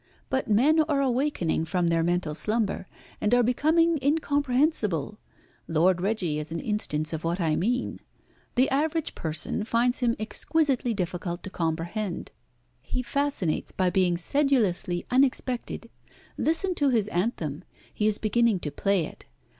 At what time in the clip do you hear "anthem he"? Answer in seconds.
17.09-18.07